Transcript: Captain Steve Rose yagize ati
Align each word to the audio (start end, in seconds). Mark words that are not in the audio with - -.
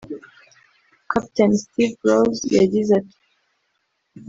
Captain 1.11 1.51
Steve 1.61 1.95
Rose 2.07 2.43
yagize 2.59 2.91
ati 2.99 3.17